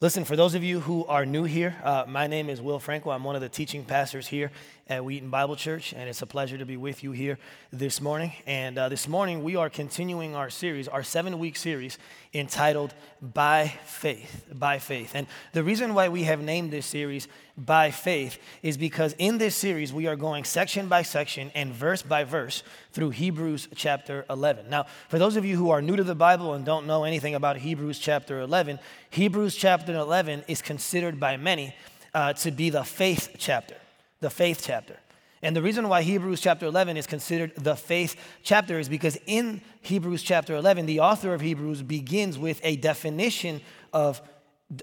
[0.00, 3.10] Listen, for those of you who are new here, uh, my name is Will Franco.
[3.10, 4.52] I'm one of the teaching pastors here
[4.88, 7.36] at Wheaton Bible Church, and it's a pleasure to be with you here
[7.72, 8.32] this morning.
[8.46, 11.98] And uh, this morning, we are continuing our series, our seven week series
[12.32, 14.46] entitled By Faith.
[14.52, 15.12] By Faith.
[15.14, 17.26] And the reason why we have named this series
[17.56, 22.02] By Faith is because in this series, we are going section by section and verse
[22.02, 22.62] by verse
[22.92, 24.70] through Hebrews chapter 11.
[24.70, 27.34] Now, for those of you who are new to the Bible and don't know anything
[27.34, 28.78] about Hebrews chapter 11,
[29.10, 31.74] Hebrews chapter 11 is considered by many
[32.14, 33.76] uh, to be the faith chapter.
[34.20, 34.98] The faith chapter.
[35.42, 39.60] And the reason why Hebrews chapter 11 is considered the faith chapter is because in
[39.82, 43.60] Hebrews chapter 11, the author of Hebrews begins with a definition
[43.92, 44.20] of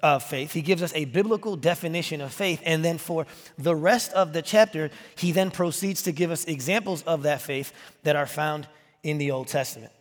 [0.01, 0.51] of faith.
[0.51, 2.61] He gives us a biblical definition of faith.
[2.65, 3.27] And then for
[3.57, 7.71] the rest of the chapter, he then proceeds to give us examples of that faith
[8.03, 8.67] that are found
[9.03, 9.91] in the Old Testament.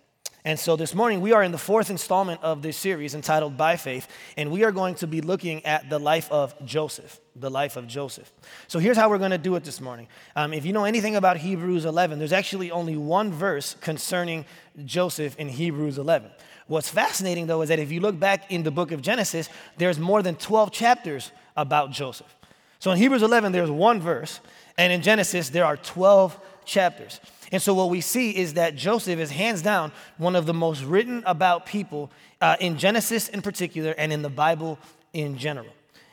[0.46, 3.76] And so this morning, we are in the fourth installment of this series entitled By
[3.76, 7.18] Faith, and we are going to be looking at the life of Joseph.
[7.34, 8.30] The life of Joseph.
[8.68, 10.06] So here's how we're going to do it this morning.
[10.36, 14.44] Um, if you know anything about Hebrews 11, there's actually only one verse concerning
[14.84, 16.30] Joseph in Hebrews 11.
[16.66, 19.98] What's fascinating, though, is that if you look back in the book of Genesis, there's
[19.98, 22.36] more than 12 chapters about Joseph.
[22.80, 24.40] So in Hebrews 11, there's one verse,
[24.76, 27.18] and in Genesis, there are 12 chapters.
[27.54, 30.82] And so, what we see is that Joseph is hands down one of the most
[30.82, 32.10] written about people
[32.40, 34.76] uh, in Genesis in particular and in the Bible
[35.12, 35.68] in general.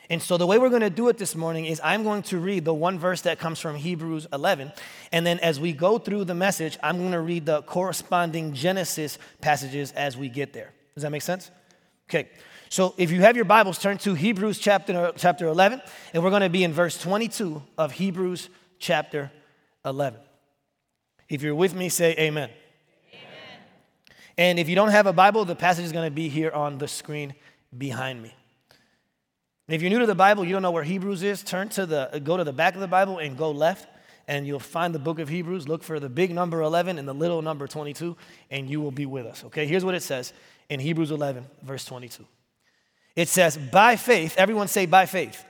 [0.08, 2.38] And so, the way we're going to do it this morning is I'm going to
[2.38, 4.70] read the one verse that comes from Hebrews 11.
[5.10, 9.18] And then, as we go through the message, I'm going to read the corresponding Genesis
[9.40, 10.70] passages as we get there.
[10.94, 11.50] Does that make sense?
[12.08, 12.28] Okay.
[12.68, 15.82] So, if you have your Bibles, turn to Hebrews chapter, chapter 11,
[16.14, 18.48] and we're going to be in verse 22 of Hebrews
[18.78, 19.32] chapter
[19.84, 20.20] 11.
[21.32, 22.50] If you're with me, say amen.
[23.10, 23.60] amen.
[24.36, 26.76] And if you don't have a Bible, the passage is going to be here on
[26.76, 27.32] the screen
[27.76, 28.34] behind me.
[29.66, 32.20] if you're new to the Bible, you don't know where Hebrews is, turn to the
[32.22, 33.88] go to the back of the Bible and go left
[34.28, 35.66] and you'll find the book of Hebrews.
[35.66, 38.14] Look for the big number 11 and the little number 22
[38.50, 39.42] and you will be with us.
[39.46, 39.64] Okay?
[39.64, 40.34] Here's what it says
[40.68, 42.26] in Hebrews 11 verse 22.
[43.16, 45.42] It says, "By faith, everyone say by faith.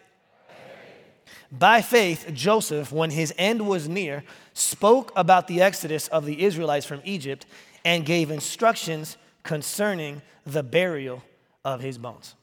[1.52, 4.24] By faith, Joseph, when his end was near,
[4.54, 7.44] spoke about the exodus of the Israelites from Egypt
[7.84, 11.22] and gave instructions concerning the burial
[11.62, 12.34] of his bones.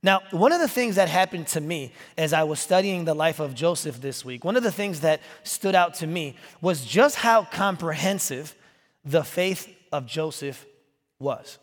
[0.00, 3.40] Now, one of the things that happened to me as I was studying the life
[3.40, 7.16] of Joseph this week, one of the things that stood out to me was just
[7.16, 8.54] how comprehensive
[9.04, 10.64] the faith of Joseph
[11.18, 11.58] was.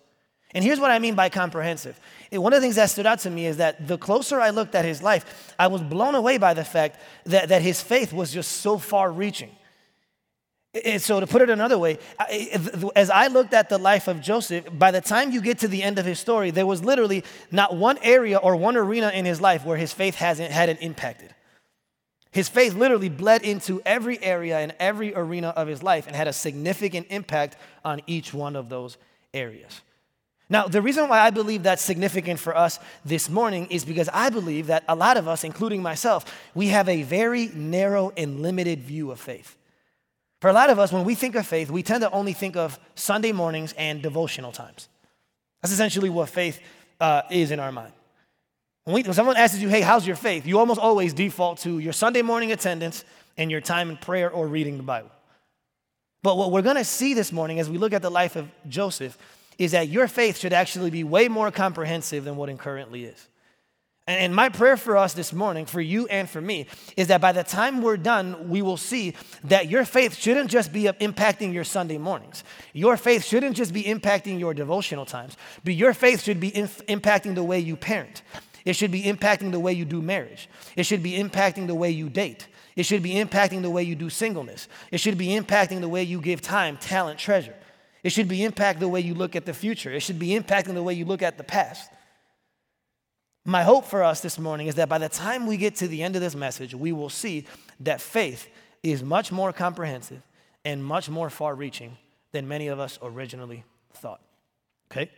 [0.54, 2.00] And here's what I mean by comprehensive.
[2.32, 4.76] One of the things that stood out to me is that the closer I looked
[4.76, 8.32] at his life, I was blown away by the fact that, that his faith was
[8.32, 9.52] just so far reaching.
[10.86, 12.00] And so, to put it another way,
[12.96, 15.84] as I looked at the life of Joseph, by the time you get to the
[15.84, 19.40] end of his story, there was literally not one area or one arena in his
[19.40, 21.36] life where his faith hasn't hadn't impacted.
[22.32, 26.28] His faith literally bled into every area and every arena of his life and had
[26.28, 27.56] a significant impact
[27.86, 28.98] on each one of those
[29.32, 29.82] areas.
[30.50, 34.30] Now, the reason why I believe that's significant for us this morning is because I
[34.30, 38.82] believe that a lot of us, including myself, we have a very narrow and limited
[38.82, 39.58] view of faith.
[40.42, 42.58] For a lot of us, when we think of faith, we tend to only think
[42.58, 44.90] of Sunday mornings and devotional times.
[45.62, 46.60] That's essentially what faith
[47.00, 47.94] uh, is in our mind.
[48.84, 50.46] When, we, when someone asks you, hey, how's your faith?
[50.46, 53.06] You almost always default to your Sunday morning attendance
[53.38, 55.10] and your time in prayer or reading the Bible.
[56.22, 58.50] But what we're going to see this morning as we look at the life of
[58.68, 59.18] Joseph
[59.58, 63.28] is that your faith should actually be way more comprehensive than what it currently is.
[64.06, 67.32] And my prayer for us this morning, for you and for me, is that by
[67.32, 69.14] the time we're done, we will see
[69.46, 72.44] that your faith shouldn't just be impacting your Sunday mornings.
[72.74, 77.36] Your faith shouldn't just be impacting your devotional times, but your faith should be impacting
[77.36, 78.24] the way you parent.
[78.66, 80.50] It should be impacting the way you do marriage.
[80.76, 82.48] It should be impacting the way you date.
[82.76, 84.68] It should be impacting the way you do singleness.
[84.92, 87.56] It should be impacting the way you give time, talent, treasure.
[88.04, 89.92] It should be impacting the way you look at the future.
[89.92, 91.90] It should be impacting the way you look at the past.
[93.46, 96.04] My hope for us this morning is that by the time we get to the
[96.04, 97.46] end of this message, we will see
[97.82, 98.48] that faith
[98.84, 100.22] is much more comprehensive
[100.64, 101.98] and much more far reaching
[102.32, 103.64] than many of us originally
[103.94, 104.22] thought.
[104.92, 105.10] Okay?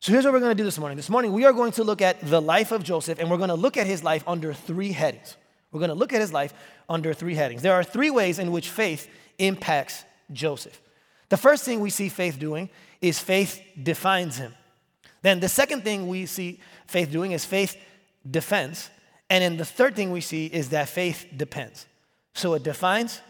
[0.00, 0.96] So here's what we're going to do this morning.
[0.96, 3.48] This morning, we are going to look at the life of Joseph, and we're going
[3.48, 5.36] to look at his life under three headings.
[5.72, 6.54] We're going to look at his life
[6.88, 7.62] under three headings.
[7.62, 9.08] There are three ways in which faith
[9.38, 10.80] impacts Joseph.
[11.28, 12.70] The first thing we see faith doing
[13.00, 14.54] is faith defines him.
[15.22, 17.76] Then the second thing we see faith doing is faith
[18.28, 18.90] defends.
[19.28, 21.86] And then the third thing we see is that faith depends.
[22.34, 23.20] So it defines,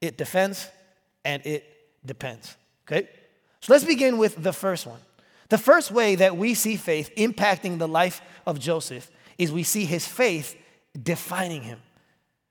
[0.00, 0.68] it defends,
[1.24, 1.64] and it
[2.04, 2.56] depends.
[2.86, 3.08] Okay?
[3.60, 5.00] So let's begin with the first one.
[5.48, 9.08] The first way that we see faith impacting the life of Joseph
[9.38, 10.56] is we see his faith
[11.00, 11.78] defining him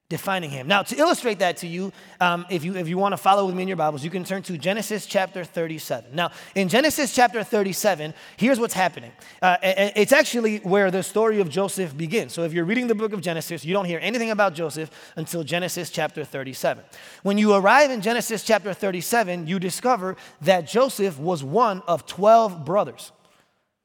[0.08, 0.68] defining him.
[0.68, 1.92] Now, to illustrate that to you,
[2.22, 4.24] um, if you if you want to follow with me in your Bibles, you can
[4.24, 6.14] turn to Genesis chapter 37.
[6.14, 9.12] Now, in Genesis chapter 37, here's what's happening.
[9.42, 12.34] Uh, it's actually where the story of Joseph begins.
[12.34, 15.44] So, if you're reading the book of Genesis, you don't hear anything about Joseph until
[15.44, 16.84] Genesis chapter 37.
[17.24, 22.64] When you arrive in Genesis chapter 37, you discover that Joseph was one of 12
[22.64, 23.12] brothers.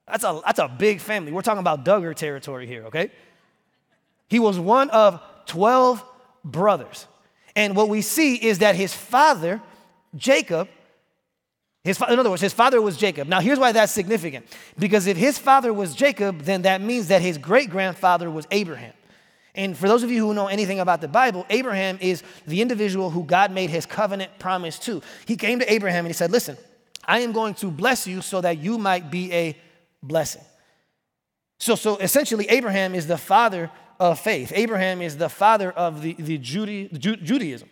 [0.07, 1.33] That's a, that's a big family.
[1.33, 3.11] We're talking about Duggar territory here, okay?
[4.29, 6.05] He was one of 12
[6.45, 7.07] brothers.
[7.57, 9.61] And what we see is that his father,
[10.17, 10.69] Jacob,
[11.83, 13.27] his, in other words, his father was Jacob.
[13.27, 14.47] Now, here's why that's significant.
[14.79, 18.93] Because if his father was Jacob, then that means that his great grandfather was Abraham.
[19.55, 23.11] And for those of you who know anything about the Bible, Abraham is the individual
[23.11, 25.03] who God made his covenant promise to.
[25.27, 26.57] He came to Abraham and he said, Listen,
[27.05, 29.57] I am going to bless you so that you might be a
[30.03, 30.43] blessing.
[31.59, 34.51] So, so essentially, Abraham is the father of faith.
[34.57, 37.69] Abraham is the father of the, the Jude, Judaism.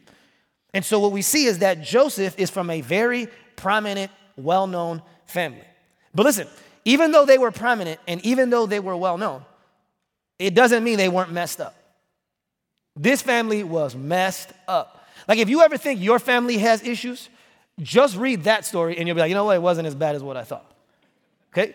[0.75, 5.03] And so what we see is that Joseph is from a very prominent, well known
[5.25, 5.65] family.
[6.15, 6.47] But listen,
[6.85, 9.45] even though they were prominent and even though they were well known,
[10.39, 11.75] it doesn't mean they weren't messed up.
[12.95, 15.07] This family was messed up.
[15.27, 17.29] Like if you ever think your family has issues,
[17.81, 20.15] just read that story and you'll be like, you know what, it wasn't as bad
[20.15, 20.71] as what I thought.
[21.53, 21.75] Okay?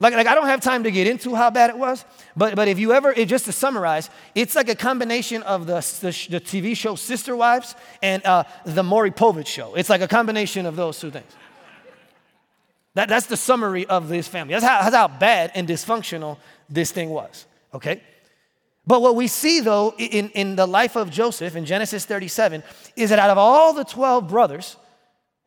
[0.00, 2.04] Like, like I don't have time to get into how bad it was,
[2.36, 5.74] but, but if you ever, it, just to summarize, it's like a combination of the,
[6.00, 9.74] the, the TV show Sister Wives and uh, the Maury Povich show.
[9.74, 11.30] It's like a combination of those two things.
[12.94, 14.54] That, that's the summary of this family.
[14.54, 16.38] That's how, that's how bad and dysfunctional
[16.68, 18.02] this thing was, okay?
[18.86, 22.62] But what we see, though, in, in the life of Joseph in Genesis 37
[22.96, 24.76] is that out of all the 12 brothers,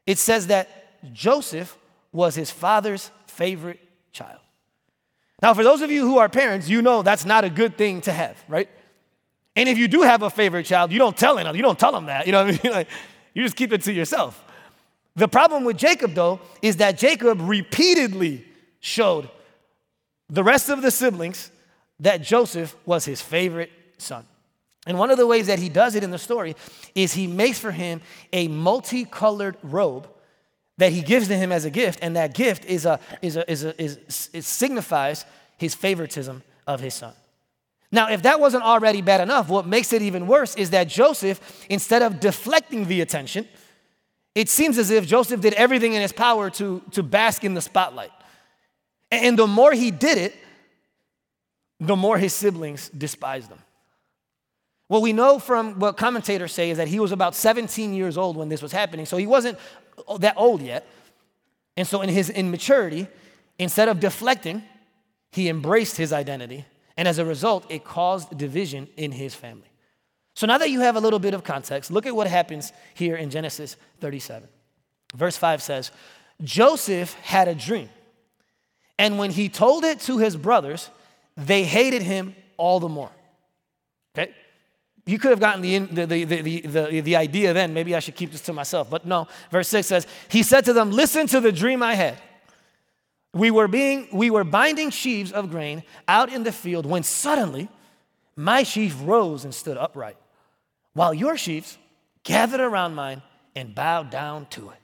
[0.06, 1.78] it says that Joseph
[2.12, 3.80] was his father's favorite
[4.18, 4.40] child.
[5.42, 8.02] Now, for those of you who are parents, you know that's not a good thing
[8.02, 8.70] to have, right?
[9.56, 11.92] And if you do have a favorite child, you don't tell anyone, you don't tell
[11.92, 12.74] them that, you know what I mean?
[12.80, 12.88] Like,
[13.34, 14.44] you just keep it to yourself.
[15.16, 18.46] The problem with Jacob, though, is that Jacob repeatedly
[18.80, 19.30] showed
[20.30, 21.52] the rest of the siblings
[22.00, 24.26] that Joseph was his favorite son.
[24.86, 26.56] And one of the ways that he does it in the story
[26.96, 30.08] is he makes for him a multicolored robe
[30.78, 33.52] that he gives to him as a gift, and that gift is a, is a,
[33.52, 35.26] is a, is, it signifies
[35.58, 37.14] his favoritism of his son.
[37.92, 41.66] Now, if that wasn't already bad enough, what makes it even worse is that Joseph,
[41.70, 43.48] instead of deflecting the attention,
[44.36, 47.62] it seems as if Joseph did everything in his power to, to bask in the
[47.62, 48.12] spotlight.
[49.10, 50.36] And the more he did it,
[51.80, 53.60] the more his siblings despised him.
[54.90, 58.38] What we know from what commentators say is that he was about 17 years old
[58.38, 59.58] when this was happening, so he wasn't
[60.20, 60.88] that old yet.
[61.76, 63.08] And so, in his immaturity,
[63.60, 64.64] instead of deflecting,
[65.32, 66.66] he embraced his identity.
[66.96, 69.70] And as a result, it caused division in his family.
[70.34, 73.16] So, now that you have a little bit of context, look at what happens here
[73.16, 74.48] in Genesis 37.
[75.16, 75.92] Verse 5 says
[76.44, 77.90] Joseph had a dream.
[79.00, 80.90] And when he told it to his brothers,
[81.36, 83.12] they hated him all the more.
[84.18, 84.34] Okay?
[85.08, 88.34] You could have gotten the, the, the, the, the, idea then, maybe I should keep
[88.34, 88.90] this to myself.
[88.90, 92.18] But no, verse 6 says, He said to them, Listen to the dream I had.
[93.34, 97.70] We were, being, we were binding sheaves of grain out in the field when suddenly
[98.36, 100.18] my sheaf rose and stood upright,
[100.94, 101.78] while your sheaves
[102.24, 103.22] gathered around mine
[103.56, 104.78] and bowed down to it.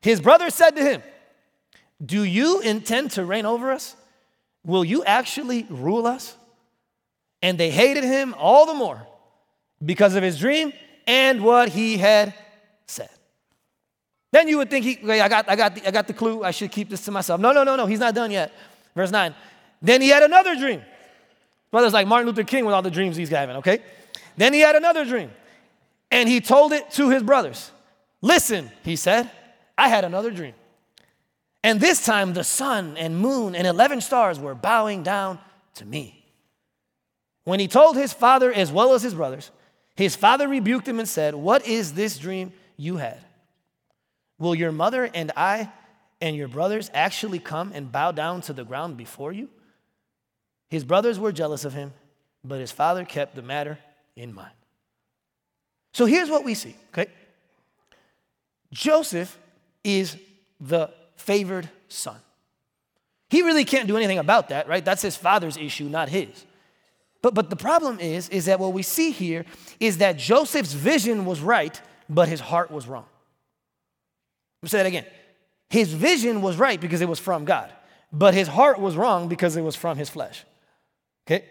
[0.00, 1.02] His brother said to him,
[2.04, 3.94] Do you intend to reign over us?
[4.64, 6.36] Will you actually rule us?
[7.42, 9.06] And they hated him all the more
[9.84, 10.72] because of his dream
[11.06, 12.34] and what he had
[12.86, 13.10] said.
[14.30, 16.42] Then you would think, he, okay, I, got, I, got the, I got the clue,
[16.42, 17.40] I should keep this to myself.
[17.40, 18.52] No, no, no, no, he's not done yet.
[18.94, 19.34] Verse 9.
[19.82, 20.82] Then he had another dream.
[21.70, 23.80] Brothers like Martin Luther King with all the dreams he's having, okay?
[24.36, 25.30] Then he had another dream.
[26.10, 27.70] And he told it to his brothers.
[28.20, 29.30] Listen, he said,
[29.76, 30.54] I had another dream.
[31.64, 35.38] And this time the sun and moon and 11 stars were bowing down
[35.74, 36.21] to me.
[37.44, 39.50] When he told his father as well as his brothers,
[39.96, 43.18] his father rebuked him and said, What is this dream you had?
[44.38, 45.70] Will your mother and I
[46.20, 49.48] and your brothers actually come and bow down to the ground before you?
[50.68, 51.92] His brothers were jealous of him,
[52.42, 53.78] but his father kept the matter
[54.16, 54.52] in mind.
[55.92, 57.10] So here's what we see, okay?
[58.72, 59.38] Joseph
[59.84, 60.16] is
[60.60, 62.16] the favored son.
[63.28, 64.84] He really can't do anything about that, right?
[64.84, 66.46] That's his father's issue, not his.
[67.22, 69.44] But, but the problem is, is that what we see here
[69.78, 73.06] is that Joseph's vision was right, but his heart was wrong.
[74.60, 75.06] Let me say that again.
[75.70, 77.72] his vision was right because it was from God,
[78.12, 80.44] but his heart was wrong because it was from his flesh.
[81.26, 81.44] Okay?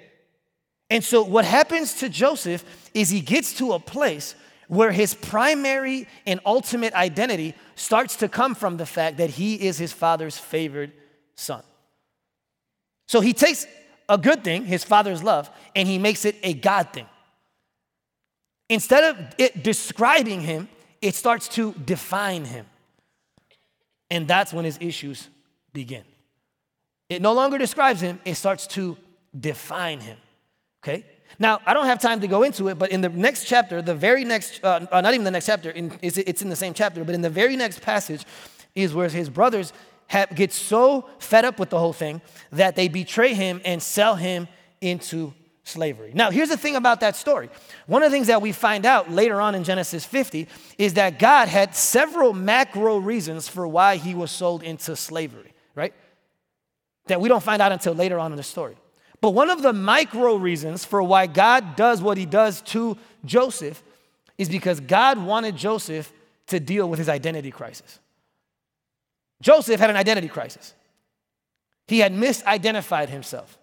[0.89, 2.63] And so what happens to Joseph
[2.93, 4.35] is he gets to a place
[4.67, 9.77] where his primary and ultimate identity starts to come from the fact that he is
[9.77, 10.91] his father's favored
[11.35, 11.63] son.
[13.07, 13.65] So he takes
[14.09, 17.07] a good thing, his father's love, and he makes it a God thing.
[18.69, 20.69] Instead of it describing him,
[21.01, 22.65] it starts to define him.
[24.09, 25.27] And that's when his issues
[25.73, 26.03] begin.
[27.09, 28.97] It no longer describes him, it starts to
[29.37, 30.17] define him.
[30.83, 31.05] Okay?
[31.39, 33.95] Now, I don't have time to go into it, but in the next chapter, the
[33.95, 36.73] very next, uh, uh, not even the next chapter, in, it's, it's in the same
[36.73, 38.25] chapter, but in the very next passage
[38.75, 39.73] is where his brothers
[40.11, 44.49] have, so fed up with the whole thing that they betray him and sell him
[44.81, 46.11] into slavery.
[46.13, 47.49] Now, here's the thing about that story.
[47.87, 51.17] One of the things that we find out later on in Genesis 50 is that
[51.17, 55.93] God had several macro reasons for why he was sold into slavery, right?
[57.07, 58.75] That we don't find out until later on in the story.
[59.21, 63.81] But one of the micro reasons for why God does what he does to Joseph
[64.37, 66.11] is because God wanted Joseph
[66.47, 67.99] to deal with his identity crisis.
[69.41, 70.73] Joseph had an identity crisis.
[71.87, 73.57] He had misidentified himself.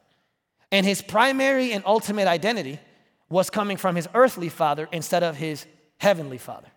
[0.70, 2.78] And his primary and ultimate identity
[3.30, 5.66] was coming from his earthly father instead of his
[5.99, 6.68] heavenly father.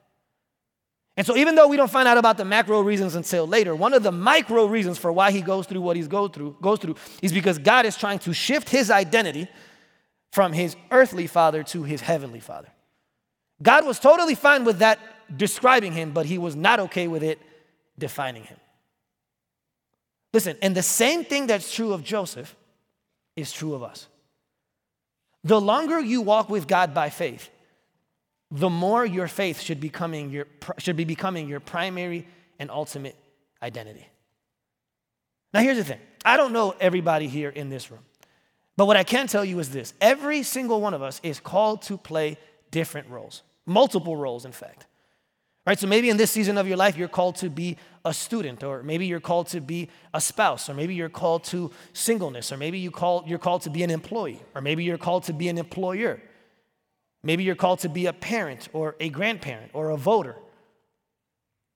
[1.17, 3.93] And so, even though we don't find out about the macro reasons until later, one
[3.93, 6.95] of the micro reasons for why he goes through what he's go through, goes through
[7.21, 9.49] is because God is trying to shift his identity
[10.31, 12.69] from his earthly father to his heavenly father.
[13.61, 14.99] God was totally fine with that
[15.35, 17.39] describing him, but he was not okay with it
[17.99, 18.57] defining him.
[20.33, 22.55] Listen, and the same thing that's true of Joseph
[23.35, 24.07] is true of us.
[25.43, 27.49] The longer you walk with God by faith,
[28.51, 30.45] the more your faith should, becoming your,
[30.77, 32.27] should be becoming your primary
[32.59, 33.15] and ultimate
[33.63, 34.07] identity.
[35.53, 38.01] Now, here's the thing I don't know everybody here in this room,
[38.77, 41.81] but what I can tell you is this every single one of us is called
[41.83, 42.37] to play
[42.71, 44.85] different roles, multiple roles, in fact.
[45.65, 45.77] Right?
[45.77, 48.81] So maybe in this season of your life, you're called to be a student, or
[48.81, 52.79] maybe you're called to be a spouse, or maybe you're called to singleness, or maybe
[52.79, 55.59] you call, you're called to be an employee, or maybe you're called to be an
[55.59, 56.19] employer.
[57.23, 60.35] Maybe you're called to be a parent, or a grandparent, or a voter.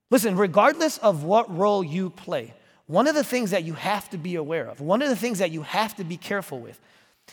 [0.10, 2.56] Listen, regardless of what role you play,
[2.88, 5.38] one of the things that you have to be aware of, one of the things
[5.39, 6.80] that you have to be careful with,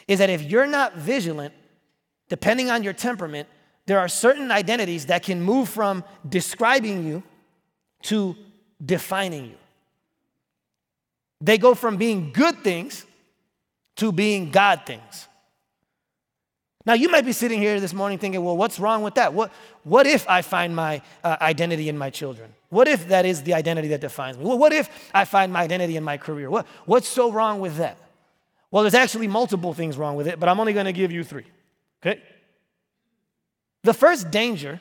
[0.06, 1.54] is that if you're not vigilant,
[2.28, 3.48] depending on your temperament,
[3.86, 7.22] there are certain identities that can move from describing you
[8.02, 8.36] to
[8.84, 9.56] defining you.
[11.40, 13.04] They go from being good things
[13.96, 15.28] to being God things.
[16.84, 19.34] Now, you might be sitting here this morning thinking, well, what's wrong with that?
[19.34, 19.52] What,
[19.84, 22.52] what if I find my uh, identity in my children?
[22.70, 24.44] What if that is the identity that defines me?
[24.44, 26.50] Well, what if I find my identity in my career?
[26.50, 27.98] What, what's so wrong with that?
[28.72, 31.22] Well, there's actually multiple things wrong with it, but I'm only going to give you
[31.22, 31.46] three.
[32.04, 32.20] Okay?
[33.84, 34.80] The first danger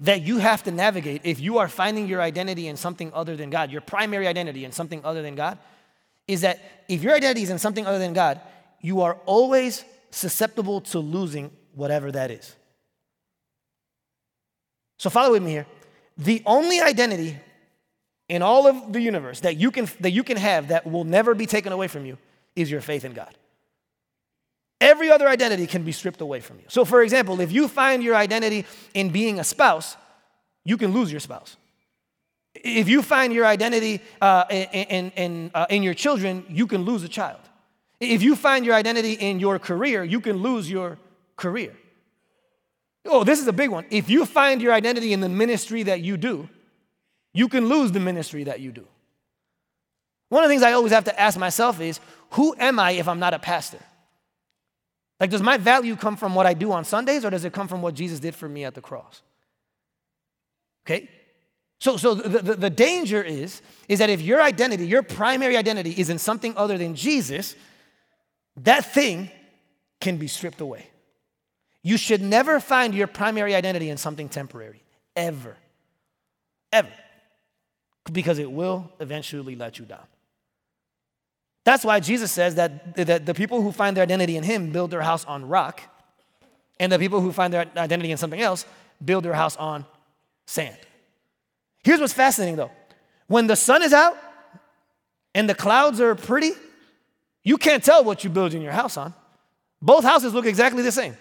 [0.00, 3.50] that you have to navigate if you are finding your identity in something other than
[3.50, 5.58] God, your primary identity in something other than God,
[6.28, 8.40] is that if your identity is in something other than God,
[8.80, 12.54] you are always susceptible to losing whatever that is.
[14.98, 15.66] So follow with me here.
[16.18, 17.36] The only identity
[18.28, 21.34] in all of the universe that you can that you can have that will never
[21.34, 22.18] be taken away from you
[22.56, 23.34] is your faith in God.
[24.86, 26.64] Every other identity can be stripped away from you.
[26.68, 28.64] So, for example, if you find your identity
[28.94, 29.96] in being a spouse,
[30.64, 31.56] you can lose your spouse.
[32.54, 37.02] If you find your identity uh, in, in, uh, in your children, you can lose
[37.02, 37.40] a child.
[37.98, 40.98] If you find your identity in your career, you can lose your
[41.34, 41.76] career.
[43.06, 43.86] Oh, this is a big one.
[43.90, 46.48] If you find your identity in the ministry that you do,
[47.34, 48.86] you can lose the ministry that you do.
[50.28, 51.98] One of the things I always have to ask myself is
[52.30, 53.80] who am I if I'm not a pastor?
[55.18, 57.68] Like, does my value come from what I do on Sundays or does it come
[57.68, 59.22] from what Jesus did for me at the cross?
[60.86, 61.08] Okay?
[61.78, 65.90] So, so the, the, the, danger is, is that if your identity, your primary identity
[65.90, 67.54] is in something other than Jesus,
[68.58, 69.30] that thing
[70.00, 70.88] can be stripped away.
[71.82, 74.82] You should never find your primary identity in something temporary,
[75.14, 75.56] ever.
[76.72, 76.92] Ever.
[78.10, 80.04] Because it will eventually let you down.
[81.66, 84.92] That's why Jesus says that, that the people who find their identity in Him build
[84.92, 85.82] their house on rock,
[86.78, 88.64] and the people who find their identity in something else
[89.04, 89.84] build their house on
[90.46, 90.76] sand.
[91.82, 92.70] Here's what's fascinating though
[93.26, 94.16] when the sun is out
[95.34, 96.52] and the clouds are pretty,
[97.42, 99.12] you can't tell what you build in your house on.
[99.82, 101.16] Both houses look exactly the same.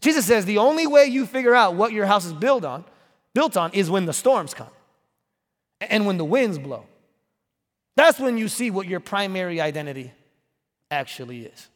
[0.00, 2.86] Jesus says the only way you figure out what your house is built on,
[3.34, 4.70] built on is when the storms come
[5.82, 6.86] and when the winds blow
[7.96, 10.12] That's when you see what your primary identity
[10.90, 11.68] actually is.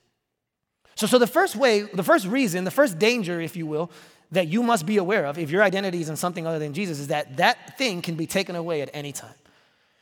[0.94, 3.90] So, so the first way, the first reason, the first danger, if you will,
[4.30, 6.99] that you must be aware of if your identity is in something other than Jesus
[6.99, 9.35] is that that thing can be taken away at any time.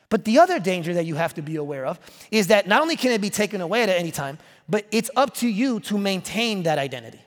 [0.09, 1.99] But the other danger that you have to be aware of
[2.31, 4.39] is that not only can it be taken away at any time,
[4.69, 7.21] but it's up to you to maintain that identity.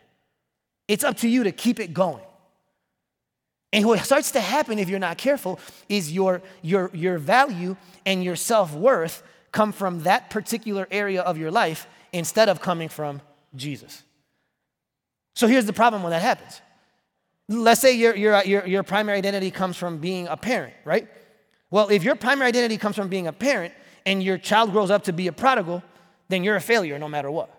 [0.87, 2.23] It's up to you to keep it going.
[3.75, 8.23] And what starts to happen if you're not careful is your, your, your value and
[8.23, 13.21] your self worth come from that particular area of your life instead of coming from
[13.53, 14.03] Jesus.
[15.35, 16.61] So here's the problem when that happens.
[17.49, 21.09] Let's say your, your, your, your primary identity comes from being a parent, right?
[21.69, 23.73] Well, if your primary identity comes from being a parent
[24.05, 25.83] and your child grows up to be a prodigal,
[26.29, 27.49] then you're a failure no matter what.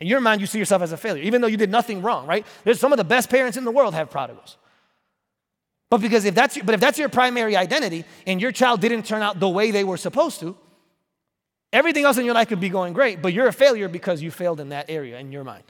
[0.00, 2.26] In your mind, you see yourself as a failure, even though you did nothing wrong,
[2.26, 2.46] right?
[2.62, 4.58] There's some of the best parents in the world have prodigals.
[5.90, 9.22] But because if that's but if that's your primary identity and your child didn't turn
[9.22, 10.56] out the way they were supposed to,
[11.72, 14.30] everything else in your life could be going great, but you're a failure because you
[14.30, 15.64] failed in that area in your mind.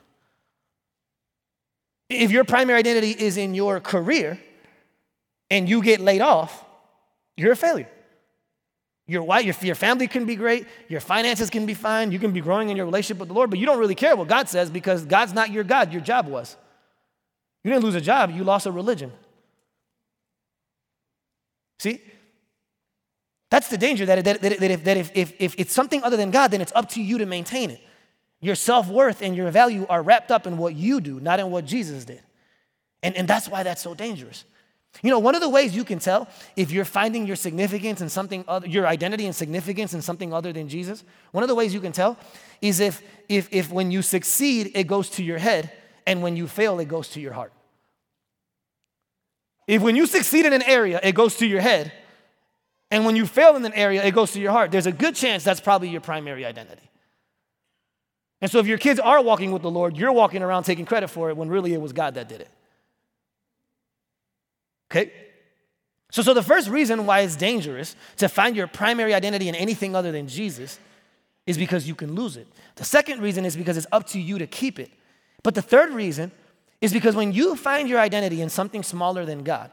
[2.11, 4.39] If your primary identity is in your career
[5.49, 6.65] and you get laid off,
[7.37, 7.89] you're a failure.
[9.07, 12.33] Your wife, your, your family can be great, your finances can be fine, you can
[12.33, 14.49] be growing in your relationship with the Lord, but you don't really care what God
[14.49, 16.57] says because God's not your God, your job was.
[17.65, 19.13] You didn't lose a job, you lost a religion.
[21.81, 22.03] See?
[23.51, 26.19] That's the danger that, that, that, that, if, that if, if, if it's something other
[26.19, 27.81] than God, then it's up to you to maintain it.
[28.43, 31.51] Your self worth and your value are wrapped up in what you do, not in
[31.51, 32.21] what Jesus did.
[33.03, 34.45] And, and that's why that's so dangerous.
[35.03, 38.13] You know, one of the ways you can tell if you're finding your significance and
[38.13, 41.73] something other, your identity and significance in something other than Jesus, one of the ways
[41.73, 42.19] you can tell
[42.61, 45.73] is if, if, if when you succeed, it goes to your head,
[46.07, 47.55] and when you fail, it goes to your heart.
[49.71, 51.93] If when you succeed in an area, it goes to your head,
[52.91, 55.15] and when you fail in an area, it goes to your heart, there's a good
[55.15, 56.91] chance that's probably your primary identity.
[58.41, 61.07] And so if your kids are walking with the Lord, you're walking around taking credit
[61.07, 62.49] for it when really it was God that did it.
[64.91, 65.13] Okay?
[66.11, 69.95] So, so the first reason why it's dangerous to find your primary identity in anything
[69.95, 70.81] other than Jesus
[71.47, 72.49] is because you can lose it.
[72.75, 74.91] The second reason is because it's up to you to keep it.
[75.45, 76.33] But the third reason
[76.81, 79.71] is because when you find your identity in something smaller than God,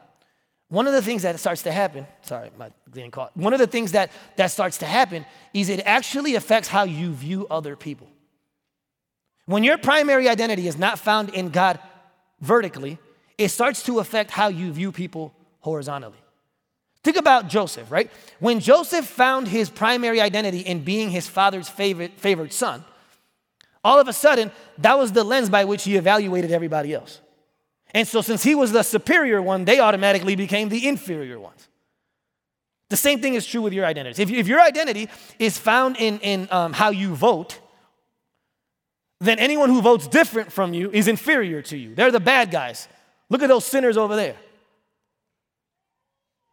[0.68, 3.34] one of the things that starts to happen, sorry, my getting caught.
[3.36, 7.12] One of the things that, that starts to happen is it actually affects how you
[7.12, 8.08] view other people.
[9.46, 11.78] When your primary identity is not found in God
[12.40, 12.98] vertically,
[13.38, 16.18] it starts to affect how you view people horizontally.
[17.02, 18.10] Think about Joseph, right?
[18.40, 22.84] When Joseph found his primary identity in being his father's favorite, favorite son,
[23.84, 27.20] all of a sudden, that was the lens by which he evaluated everybody else.
[27.94, 31.68] And so, since he was the superior one, they automatically became the inferior ones.
[32.90, 34.22] The same thing is true with your identity.
[34.22, 37.60] If, if your identity is found in, in um, how you vote,
[39.20, 41.94] then anyone who votes different from you is inferior to you.
[41.94, 42.88] They're the bad guys.
[43.30, 44.36] Look at those sinners over there.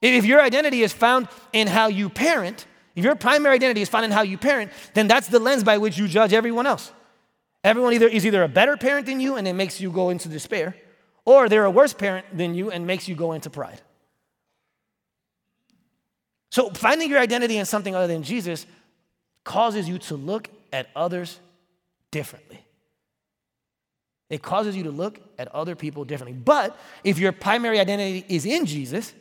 [0.01, 4.05] If your identity is found in how you parent, if your primary identity is found
[4.05, 6.91] in how you parent, then that's the lens by which you judge everyone else.
[7.65, 10.29] Everyone either is either a better parent than you and it makes you go into
[10.29, 10.75] despair,
[11.25, 13.81] or they're a worse parent than you and makes you go into pride.
[16.51, 18.67] So finding your identity in something other than Jesus
[19.43, 21.39] causes you to look at others
[22.11, 22.63] differently.
[24.29, 26.37] It causes you to look at other people differently.
[26.37, 29.11] But if your primary identity is in Jesus,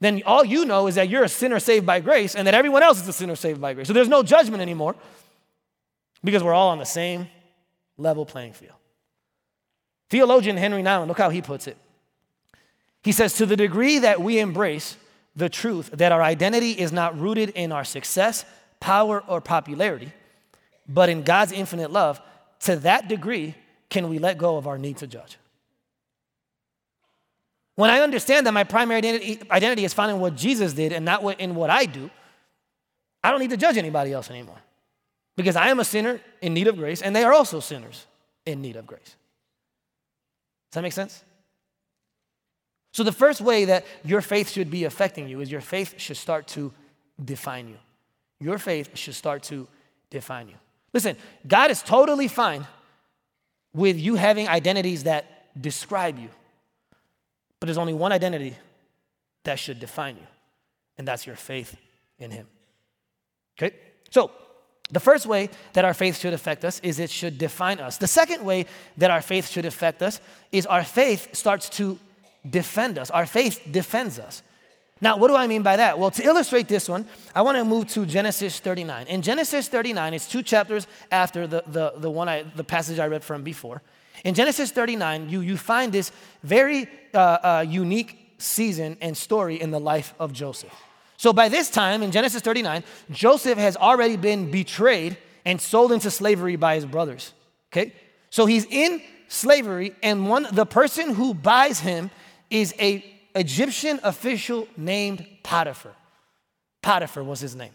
[0.00, 2.82] then all you know is that you're a sinner saved by grace and that everyone
[2.82, 3.86] else is a sinner saved by grace.
[3.86, 4.96] So there's no judgment anymore
[6.24, 7.28] because we're all on the same
[8.02, 8.76] level playing field.
[10.10, 11.76] Theologian Henri Nouwen, look how he puts it.
[13.02, 14.96] He says, To the degree that we embrace
[15.34, 18.44] the truth that our identity is not rooted in our success,
[18.80, 20.12] power, or popularity,
[20.88, 22.20] but in God's infinite love,
[22.60, 23.54] to that degree,
[23.88, 25.38] can we let go of our need to judge?
[27.74, 31.04] When I understand that my primary identity, identity is found in what Jesus did and
[31.04, 32.10] not in what I do,
[33.24, 34.58] I don't need to judge anybody else anymore.
[35.36, 38.06] Because I am a sinner in need of grace, and they are also sinners
[38.44, 39.16] in need of grace.
[40.70, 41.24] Does that make sense?
[42.92, 46.18] So, the first way that your faith should be affecting you is your faith should
[46.18, 46.72] start to
[47.22, 47.76] define you.
[48.40, 49.66] Your faith should start to
[50.10, 50.54] define you.
[50.92, 51.16] Listen,
[51.46, 52.66] God is totally fine
[53.72, 56.28] with you having identities that describe you.
[57.60, 58.56] But there's only one identity
[59.44, 60.26] that should define you,
[60.98, 61.76] and that's your faith
[62.18, 62.46] in Him.
[63.58, 63.74] Okay?
[64.10, 64.30] So,
[64.92, 67.96] the first way that our faith should affect us is it should define us.
[67.96, 68.66] The second way
[68.98, 70.20] that our faith should affect us
[70.52, 71.98] is our faith starts to
[72.48, 73.10] defend us.
[73.10, 74.42] Our faith defends us.
[75.00, 75.98] Now, what do I mean by that?
[75.98, 79.08] Well, to illustrate this one, I want to move to Genesis 39.
[79.08, 83.08] In Genesis 39, it's two chapters after the, the, the one I, the passage I
[83.08, 83.82] read from before.
[84.24, 86.12] In Genesis 39, you, you find this
[86.44, 90.72] very uh, uh, unique season and story in the life of Joseph.
[91.22, 92.82] So by this time, in Genesis 39,
[93.12, 97.32] Joseph has already been betrayed and sold into slavery by his brothers.
[97.72, 97.92] Okay?
[98.30, 102.10] So he's in slavery, and one the person who buys him
[102.50, 103.04] is a
[103.36, 105.92] Egyptian official named Potiphar.
[106.82, 107.70] Potiphar was his name.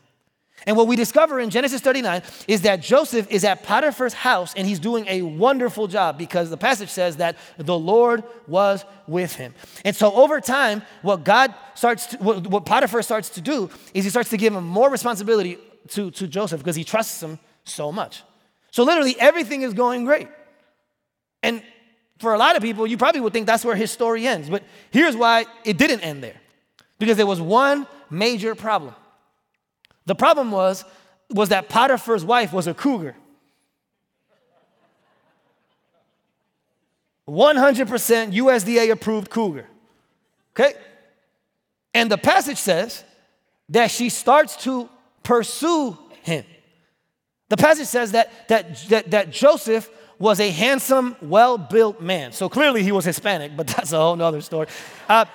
[0.65, 4.67] And what we discover in Genesis 39 is that Joseph is at Potiphar's house and
[4.67, 9.54] he's doing a wonderful job because the passage says that the Lord was with him.
[9.86, 14.04] And so over time, what God starts to, what, what Potiphar starts to do is
[14.04, 15.58] he starts to give him more responsibility
[15.89, 18.24] to, to Joseph because he trusts him so much.
[18.72, 20.28] So literally everything is going great.
[21.43, 21.62] And
[22.20, 24.50] for a lot of people, you probably would think that's where his story ends.
[24.50, 26.36] But here's why it didn't end there
[27.00, 28.96] because there was one major problem.
[30.08, 30.86] The problem was,
[31.30, 33.15] was that Potiphar's wife was a cougar.
[37.28, 39.67] 100% USDA approved cougar.
[40.54, 40.74] Okay?
[41.93, 43.04] And the passage says
[43.67, 44.89] that she starts to
[45.24, 46.46] pursue him.
[47.50, 49.89] The passage says that, that, that, that Joseph
[50.20, 52.32] was a handsome, well built man.
[52.32, 54.67] So clearly he was Hispanic, but that's a whole other story.
[55.10, 55.26] Uh,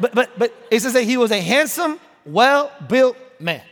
[0.00, 3.62] but, but, but it says that he was a handsome, well built man.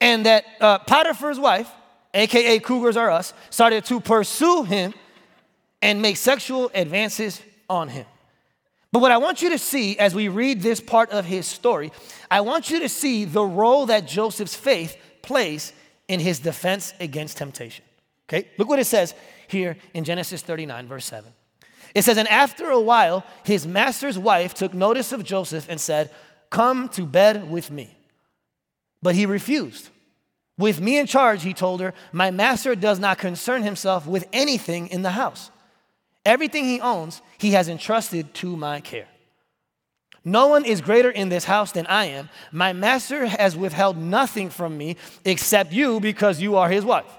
[0.00, 1.70] And that uh, Potiphar's wife,
[2.12, 4.94] AKA Cougars Are Us, started to pursue him
[5.80, 8.06] and make sexual advances on him.
[8.92, 11.90] But what I want you to see as we read this part of his story,
[12.30, 15.72] I want you to see the role that Joseph's faith plays
[16.06, 17.84] in his defense against temptation.
[18.28, 18.48] Okay?
[18.56, 19.14] Look what it says
[19.48, 21.32] here in Genesis 39, verse 7.
[21.94, 26.10] It says, And after a while, his master's wife took notice of Joseph and said,
[26.50, 27.96] Come to bed with me.
[29.04, 29.90] But he refused.
[30.56, 34.88] With me in charge, he told her, My master does not concern himself with anything
[34.88, 35.50] in the house.
[36.24, 39.06] Everything he owns, he has entrusted to my care.
[40.24, 42.30] No one is greater in this house than I am.
[42.50, 47.12] My master has withheld nothing from me except you because you are his wife.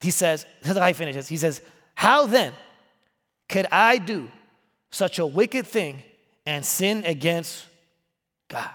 [0.00, 1.28] He says, this is how he finishes.
[1.28, 1.62] He says,
[1.94, 2.54] How then
[3.48, 4.28] could I do
[4.90, 6.02] such a wicked thing
[6.44, 7.66] and sin against
[8.48, 8.74] God?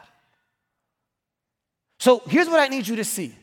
[2.03, 3.33] So here's what I need you to see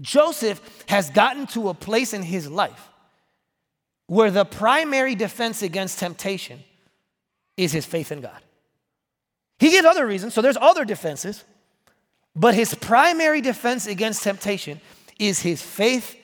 [0.00, 2.88] Joseph has gotten to a place in his life
[4.08, 6.58] where the primary defense against temptation
[7.56, 8.40] is his faith in God.
[9.60, 11.44] He gives other reasons, so there's other defenses,
[12.34, 14.80] but his primary defense against temptation
[15.20, 16.16] is his faith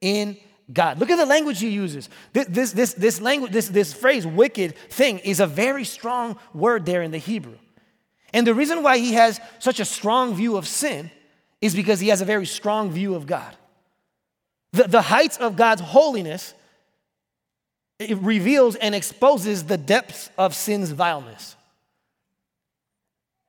[0.00, 0.36] in
[0.72, 1.00] God.
[1.00, 2.08] Look at the language he uses.
[2.32, 6.86] This, this, this, this language, this, this phrase, wicked thing, is a very strong word
[6.86, 7.58] there in the Hebrew.
[8.32, 11.10] And the reason why he has such a strong view of sin
[11.60, 13.56] is because he has a very strong view of God.
[14.72, 16.54] The, the heights of God's holiness
[18.00, 21.54] it reveals and exposes the depths of sin's vileness.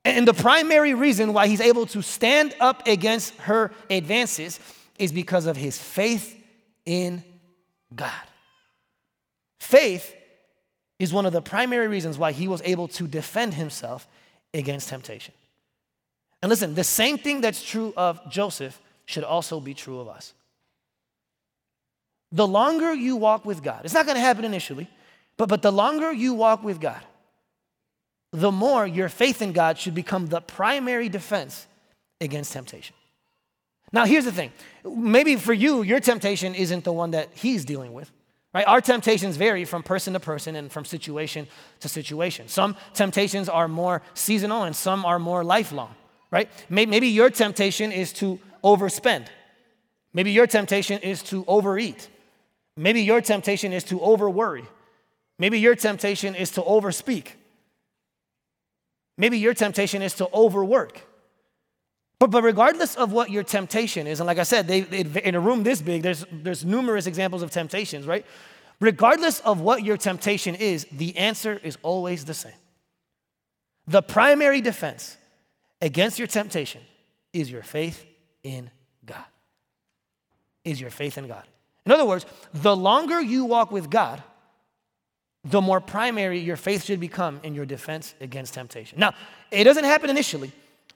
[0.03, 4.59] And the primary reason why he's able to stand up against her advances
[4.99, 6.37] is because of his faith
[6.85, 7.23] in
[7.95, 8.11] God.
[9.61, 10.13] Faith
[10.99, 14.05] is one of the primary reasons why he was able to defend himself
[14.53, 15.33] against temptation.
[16.41, 20.33] And listen, the same thing that's true of Joseph should also be true of us.
[22.31, 24.89] The longer you walk with God, it's not going to happen initially,
[25.37, 27.01] but, but the longer you walk with God,
[28.31, 31.67] the more your faith in God should become the primary defense
[32.21, 32.95] against temptation.
[33.91, 34.51] Now, here's the thing
[34.85, 38.09] maybe for you, your temptation isn't the one that he's dealing with.
[38.53, 38.67] Right?
[38.67, 41.47] Our temptations vary from person to person and from situation
[41.79, 42.49] to situation.
[42.49, 45.95] Some temptations are more seasonal and some are more lifelong,
[46.31, 46.49] right?
[46.69, 49.27] Maybe your temptation is to overspend.
[50.13, 52.09] Maybe your temptation is to overeat.
[52.75, 54.65] Maybe your temptation is to overworry.
[55.39, 57.27] Maybe your temptation is to overspeak.
[59.17, 61.07] Maybe your temptation is to overwork.
[62.21, 65.33] But, but regardless of what your temptation is, and like I said, they, they, in
[65.33, 68.23] a room this big, there's, there's numerous examples of temptations, right?
[68.79, 72.53] Regardless of what your temptation is, the answer is always the same.
[73.87, 75.17] The primary defense
[75.81, 76.81] against your temptation
[77.33, 78.05] is your faith
[78.43, 78.69] in
[79.03, 79.25] God.
[80.63, 81.47] Is your faith in God.
[81.87, 84.21] In other words, the longer you walk with God,
[85.43, 88.99] the more primary your faith should become in your defense against temptation.
[88.99, 89.15] Now,
[89.49, 90.51] it doesn't happen initially.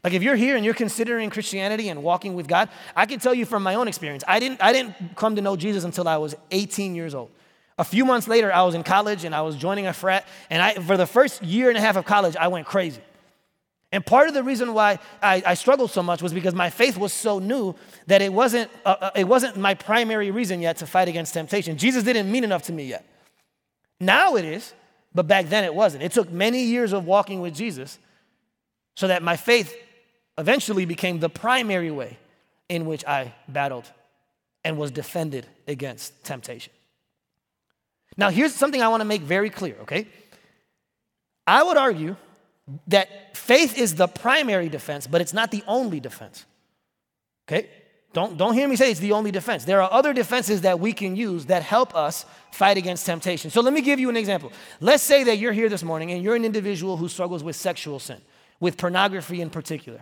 [0.06, 3.34] Like if you're here and you're considering Christianity and walking with God, I can tell
[3.34, 4.24] you from my own experience.
[4.28, 7.32] I didn't, I didn't come to know Jesus until I was 18 years old.
[7.80, 10.28] A few months later, I was in college and I was joining a frat.
[10.52, 13.02] And I, for the first year and a half of college, I went crazy.
[13.91, 16.98] And part of the reason why I, I, struggled so much was because my faith
[17.00, 17.74] was so new
[18.06, 21.80] that it wasn't, uh, uh, it wasn't my primary reason yet to fight against temptation.
[21.80, 23.08] Jesus didn't mean enough to me yet.
[24.00, 24.76] Now it is,
[25.15, 26.04] but back then it wasn't.
[26.04, 27.98] It took many years of walking with Jesus
[28.96, 29.76] so that my faith
[30.38, 32.17] eventually became the primary way
[32.69, 33.89] in which I battled
[34.63, 36.74] and was defended against temptation.
[38.17, 40.08] Now, here's something I want to make very clear, okay?
[41.45, 42.15] I would argue
[42.88, 46.45] that faith is the primary defense, but it's not the only defense.
[47.48, 47.69] Okay?
[48.13, 49.65] Don't, don't hear me say it's the only defense.
[49.65, 53.52] There are other defenses that we can use that help us fight against temptation.
[53.52, 54.52] So let me give you an example.
[54.80, 58.00] Let's say that you're here this morning and you're an individual who struggles with sexual
[58.00, 58.21] sin,
[58.60, 60.02] with pornography in particular.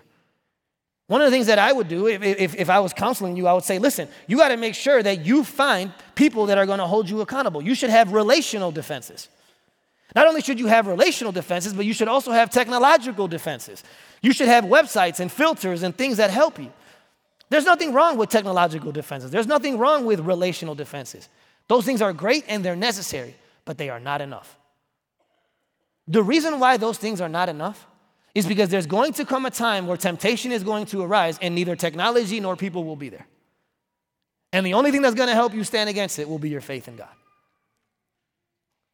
[1.14, 3.46] One of the things that I would do if, if, if I was counseling you,
[3.46, 6.66] I would say, listen, you got to make sure that you find people that are
[6.66, 7.62] going to hold you accountable.
[7.62, 9.30] You should have relational defenses.
[10.16, 13.84] Not only should you have relational defenses, but you should also have technological defenses.
[14.24, 16.74] You should have websites and filters and things that help you.
[17.48, 21.30] There's nothing wrong with technological defenses, there's nothing wrong with relational defenses.
[21.68, 24.58] Those things are great and they're necessary, but they are not enough.
[26.08, 27.86] The reason why those things are not enough
[28.36, 31.54] is because there's going to come a time where temptation is going to arise and
[31.54, 33.28] neither technology nor people will be there.
[34.52, 36.62] And the only thing that's going to help you stand against it will be your
[36.62, 37.10] faith in God.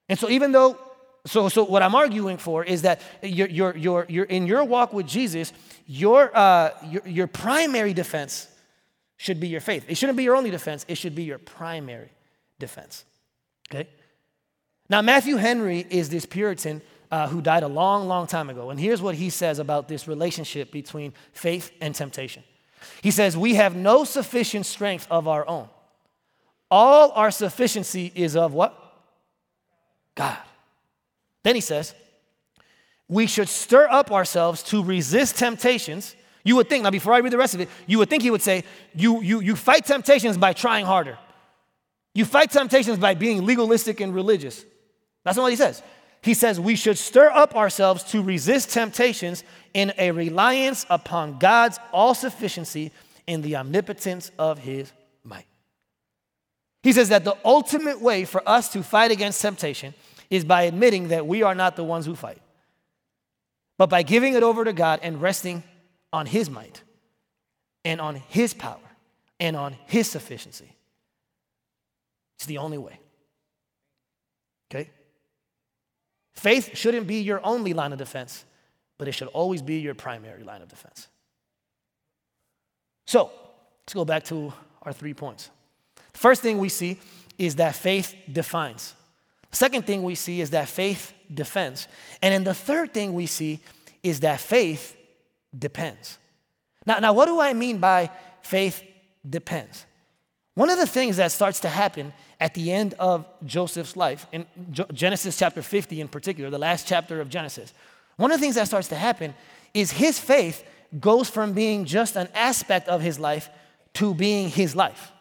[0.08, 0.78] And so, even though
[1.26, 4.94] so, so what I'm arguing for is that you're, you're, you're, you're in your walk
[4.94, 5.52] with Jesus,
[5.86, 8.48] your, uh, your, your primary defense
[9.18, 9.86] should be your faith.
[9.88, 12.10] It shouldn't be your only defense, it should be your primary
[12.58, 13.04] defense.
[13.70, 13.90] Okay?
[14.90, 18.70] Now, Matthew Henry is this Puritan uh, who died a long, long time ago.
[18.70, 22.44] And here's what he says about this relationship between faith and temptation.
[23.02, 25.70] He says, We have no sufficient strength of our own.
[26.72, 28.76] All our sufficiency is of what?
[30.16, 30.38] God.
[31.44, 31.96] Then he says,
[33.10, 36.16] we should stir up ourselves to resist temptations.
[36.44, 38.30] You would think, now before I read the rest of it, you would think he
[38.30, 41.18] would say, you, you, you fight temptations by trying harder.
[42.14, 44.64] You fight temptations by being legalistic and religious.
[45.24, 45.82] That's not what he says.
[46.22, 51.80] He says we should stir up ourselves to resist temptations in a reliance upon God's
[51.94, 52.92] all sufficiency
[53.28, 54.92] in the omnipotence of his
[55.24, 55.46] might.
[56.84, 59.94] He says that the ultimate way for us to fight against temptation
[60.30, 62.42] is by admitting that we are not the ones who fight,
[63.78, 65.64] but by giving it over to God and resting
[66.12, 66.82] on His might
[67.86, 68.78] and on His power
[69.40, 70.76] and on His sufficiency.
[72.38, 73.00] It's the only way.
[74.72, 74.90] Okay?
[76.40, 78.46] Faith shouldn't be your only line of defense,
[78.98, 81.10] but it should always be your primary line of defense.
[83.06, 83.30] So,
[83.82, 85.50] let's go back to our three points.
[86.14, 86.98] First thing we see
[87.38, 88.96] is that faith defines.
[89.52, 91.90] Second thing we see is that faith defends.
[92.22, 93.60] And then the third thing we see
[94.02, 94.96] is that faith
[95.58, 96.20] depends.
[96.86, 98.82] Now, now what do I mean by faith
[99.30, 99.86] depends?
[100.54, 104.46] One of the things that starts to happen at the end of Joseph's life, in
[104.94, 107.74] Genesis chapter 50 in particular, the last chapter of Genesis,
[108.16, 109.34] one of the things that starts to happen
[109.74, 110.64] is his faith
[111.00, 113.50] goes from being just an aspect of his life
[113.94, 115.12] to being his life.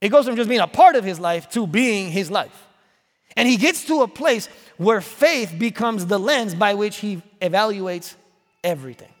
[0.00, 2.66] It goes from just being a part of his life to being his life.
[3.36, 8.14] And he gets to a place where faith becomes the lens by which he evaluates
[8.62, 9.13] everything.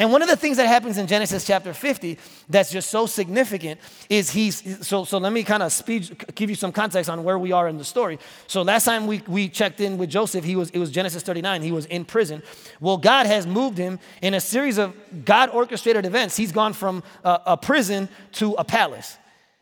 [0.00, 3.78] And one of the things that happens in Genesis chapter 50 that's just so significant
[4.08, 7.38] is he's, so, so let me kind of speed, give you some context on where
[7.38, 8.18] we are in the story.
[8.46, 11.60] So last time we, we checked in with Joseph, he was, it was Genesis 39,
[11.60, 12.42] he was in prison.
[12.80, 16.34] Well, God has moved him in a series of God orchestrated events.
[16.34, 19.18] He's gone from a, a prison to a palace.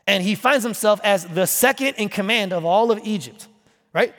[0.06, 3.48] And he finds himself as the second in command of all of Egypt
[3.92, 4.14] right?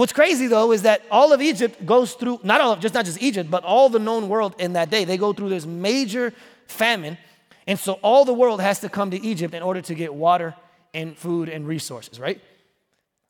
[0.00, 3.20] What's crazy though is that all of Egypt goes through, not all, just not just
[3.20, 6.32] Egypt, but all the known world in that day, they go through this major
[6.66, 7.18] famine.
[7.66, 10.54] And so all the world has to come to Egypt in order to get water
[10.94, 12.40] and food and resources, right?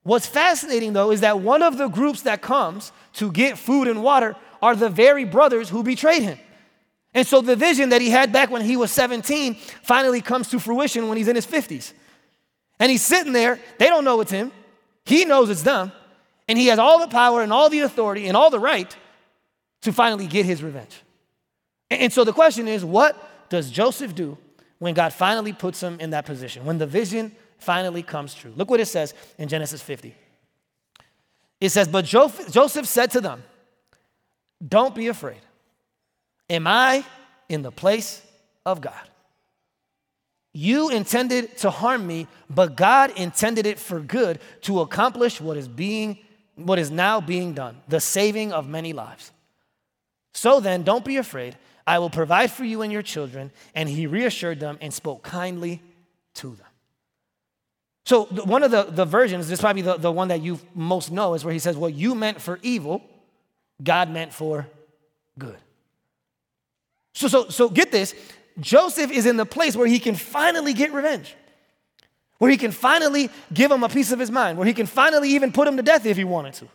[0.04, 4.00] What's fascinating though is that one of the groups that comes to get food and
[4.00, 6.38] water are the very brothers who betrayed him.
[7.14, 10.60] And so the vision that he had back when he was 17 finally comes to
[10.60, 11.94] fruition when he's in his 50s.
[12.78, 14.52] And he's sitting there, they don't know it's him.
[15.04, 15.90] He knows it's them,
[16.50, 18.96] and he has all the power and all the authority and all the right
[19.82, 21.00] to finally get his revenge.
[21.88, 24.36] And so the question is what does Joseph do
[24.80, 28.52] when God finally puts him in that position, when the vision finally comes true?
[28.56, 30.12] Look what it says in Genesis 50.
[31.60, 33.44] It says, But Joseph said to them,
[34.66, 35.42] Don't be afraid.
[36.48, 37.04] Am I
[37.48, 38.22] in the place
[38.66, 39.08] of God?
[40.52, 45.68] You intended to harm me, but God intended it for good to accomplish what is
[45.68, 46.18] being
[46.66, 49.32] what is now being done, the saving of many lives.
[50.32, 51.56] So then, don't be afraid.
[51.86, 53.50] I will provide for you and your children.
[53.74, 55.82] And he reassured them and spoke kindly
[56.34, 56.66] to them.
[58.04, 61.10] So, one of the, the versions, this is probably the, the one that you most
[61.10, 63.02] know, is where he says, What you meant for evil,
[63.82, 64.66] God meant for
[65.38, 65.58] good.
[67.14, 68.14] So, so, so get this
[68.58, 71.34] Joseph is in the place where he can finally get revenge,
[72.40, 75.28] where he can finally give him a piece of his mind, where he can finally
[75.28, 76.66] even put him to death if he wanted to.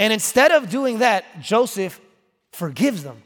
[0.00, 2.00] And instead of doing that, Joseph
[2.50, 3.22] forgives them.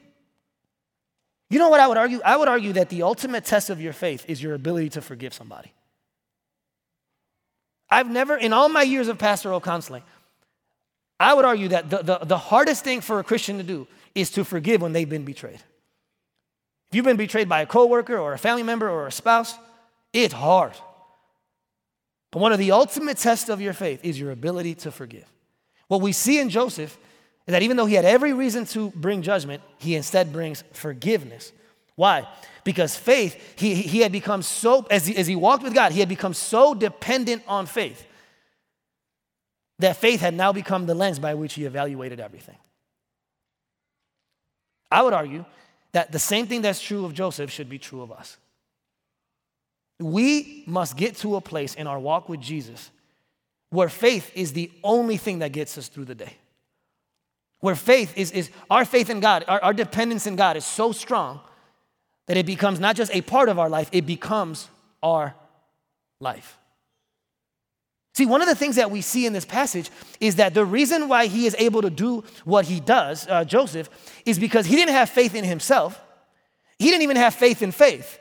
[1.49, 2.21] You know what I would argue?
[2.23, 5.33] I would argue that the ultimate test of your faith is your ability to forgive
[5.33, 5.73] somebody.
[7.89, 10.03] I've never, in all my years of pastoral counseling,
[11.19, 14.29] I would argue that the, the, the, hardest thing for a Christian to do is
[14.33, 15.63] to forgive when they've been betrayed.
[16.91, 19.55] If you've been betrayed by a coworker or a family member or a spouse,
[20.13, 20.75] it's hard.
[22.35, 25.25] But one of the ultimate tests of your faith is your ability to forgive.
[25.87, 26.99] What we see in Joseph
[27.47, 31.53] is that even though he had every reason to bring judgment, he instead brings forgiveness.
[31.95, 32.27] Why?
[32.65, 36.01] Because faith, he, he had become so, as he, as he walked with God, he
[36.01, 38.05] had become so dependent on faith
[39.79, 42.59] that faith had now become the lens by which he evaluated everything.
[44.91, 45.45] I would argue
[45.93, 48.39] that the same thing that's true of Joseph should be true of us.
[50.01, 52.91] We must get to a place in our walk with Jesus
[53.71, 56.35] where faith is the only thing that gets us through the day.
[57.61, 60.93] Where faith is, is our faith in God, our, our dependence in God is so
[60.93, 61.41] strong
[62.27, 64.69] that it becomes not just a part of our life, it becomes
[65.03, 65.35] our
[66.21, 66.59] life.
[68.15, 71.09] See, one of the things that we see in this passage is that the reason
[71.09, 73.91] why he is able to do what he does, uh, Joseph,
[74.25, 76.01] is because he didn't have faith in himself.
[76.79, 78.21] He didn't even have faith in faith.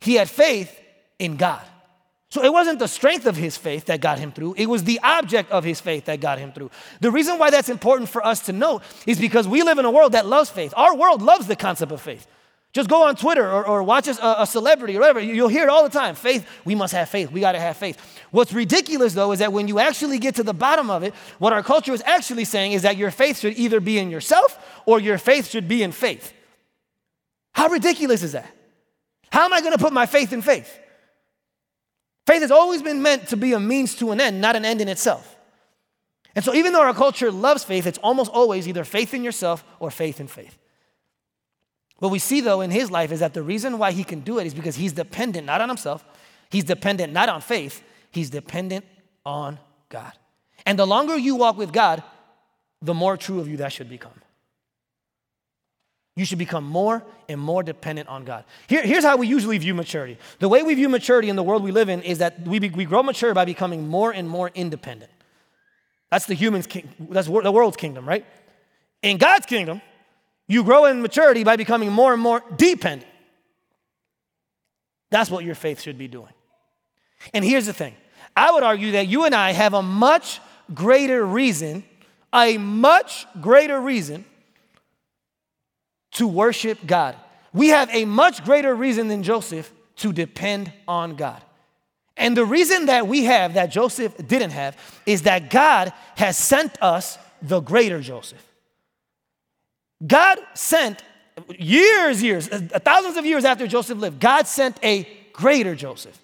[0.00, 0.79] He had faith
[1.20, 1.64] in God.
[2.30, 5.00] So it wasn't the strength of his faith that got him through, it was the
[5.02, 6.70] object of his faith that got him through.
[7.00, 9.90] The reason why that's important for us to know is because we live in a
[9.90, 10.72] world that loves faith.
[10.76, 12.26] Our world loves the concept of faith.
[12.72, 15.18] Just go on Twitter or, or watch a, uh, a, celebrity or whatever.
[15.18, 16.14] You'll hear it all the time.
[16.14, 17.32] Faith, we must have faith.
[17.32, 17.98] We got to have faith.
[18.30, 21.52] What's ridiculous, though, is that when you actually get to the bottom of it, what
[21.52, 24.56] our culture is actually saying is that your faith should either be in yourself
[24.86, 26.32] or your faith should be in faith.
[27.54, 28.54] How ridiculous is that?
[29.32, 30.79] How am I going to put my faith in faith?
[32.30, 34.80] Faith has always been meant to be a means to an end, not an end
[34.80, 35.34] in itself.
[36.36, 39.64] And so, even though our culture loves faith, it's almost always either faith in yourself
[39.80, 40.56] or faith in faith.
[41.98, 44.38] What we see, though, in his life is that the reason why he can do
[44.38, 46.04] it is because he's dependent not on himself,
[46.50, 48.84] he's dependent not on faith, he's dependent
[49.26, 50.12] on God.
[50.64, 52.00] And the longer you walk with God,
[52.80, 54.12] the more true of you that should become.
[56.20, 58.44] You should become more and more dependent on God.
[58.66, 60.18] Here, here's how we usually view maturity.
[60.38, 62.68] The way we view maturity in the world we live in is that we, be,
[62.68, 65.10] we grow mature by becoming more and more independent.
[66.10, 68.26] That's the human's king, that's the world's kingdom, right?
[69.00, 69.80] In God's kingdom,
[70.46, 73.10] you grow in maturity by becoming more and more dependent.
[75.08, 76.34] That's what your faith should be doing.
[77.32, 77.94] And here's the thing
[78.36, 80.38] I would argue that you and I have a much
[80.74, 81.82] greater reason,
[82.34, 84.26] a much greater reason
[86.12, 87.16] to worship God.
[87.52, 91.42] We have a much greater reason than Joseph to depend on God.
[92.16, 96.80] And the reason that we have that Joseph didn't have is that God has sent
[96.82, 98.44] us the greater Joseph.
[100.06, 101.02] God sent
[101.58, 106.18] years, years, uh, thousands of years after Joseph lived, God sent a greater Joseph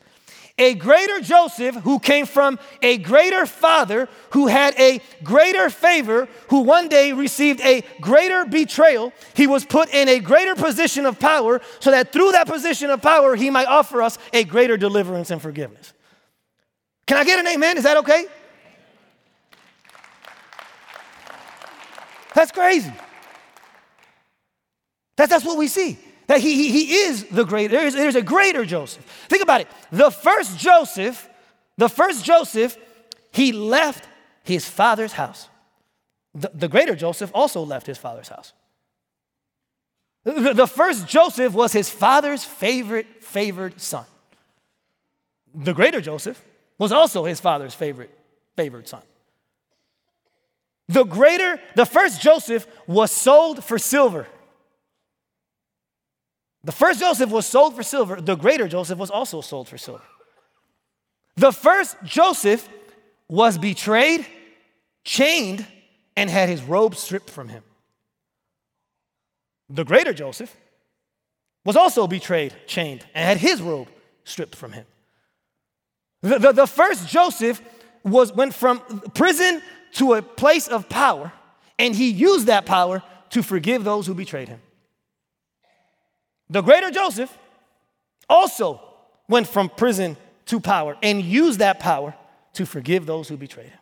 [0.59, 6.61] a greater Joseph who came from a greater father who had a greater favor, who
[6.61, 9.13] one day received a greater betrayal.
[9.35, 13.03] He was put in a greater position of power so that through that position of
[13.03, 15.93] power, he might offer us a greater deliverance and forgiveness.
[17.07, 17.77] Can I get an amen?
[17.77, 18.27] Is that okay?
[22.35, 22.93] That's crazy.
[25.17, 25.99] That's, that's what we see.
[26.27, 29.05] That he, he, he is the greater, there's, there's a greater Joseph.
[29.29, 29.69] Think about it.
[29.93, 31.29] The first Joseph,
[31.77, 32.77] the first Joseph,
[33.33, 34.09] he left
[34.43, 35.49] his father's house.
[36.35, 38.53] The, the greater Joseph also left his father's house.
[40.25, 44.05] The, the first Joseph was his father's favorite, favored son.
[45.55, 46.43] The greater Joseph
[46.79, 48.11] was also his father's favorite,
[48.57, 49.03] favored son.
[50.89, 54.27] The greater, the first Joseph was sold for silver.
[56.67, 60.03] The first Joseph was sold for silver, the greater Joseph was also sold for silver.
[61.37, 62.69] The first Joseph
[63.29, 64.27] was betrayed,
[65.05, 65.65] chained,
[66.17, 67.63] and had his robe stripped from him.
[69.71, 70.57] The greater Joseph
[71.65, 73.87] was also betrayed, chained, and had his robe
[74.25, 74.87] stripped from him.
[76.23, 77.63] The, the, the, first Joseph
[78.03, 78.81] was, went from
[79.15, 79.63] prison
[79.93, 81.31] to a place of power,
[81.79, 84.61] and he used that power to forgive those who betrayed him.
[86.49, 87.37] The greater Joseph
[88.29, 88.81] also
[89.29, 90.17] went from prison
[90.47, 92.15] to power and used that power
[92.55, 93.79] to forgive those who betrayed him.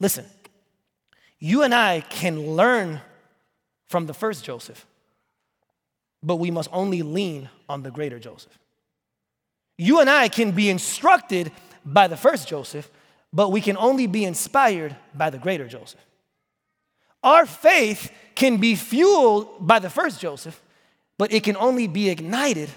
[0.00, 0.24] Listen,
[1.38, 3.00] you and I can learn
[3.86, 4.86] from the first Joseph,
[6.22, 8.58] but we must only lean on the greater Joseph.
[9.76, 11.52] You and I can be instructed
[11.84, 12.90] by the first Joseph,
[13.32, 16.04] but we can only be inspired by the greater Joseph.
[17.24, 20.60] Our faith can be fueled by the first Joseph,
[21.18, 22.68] but it can only be ignited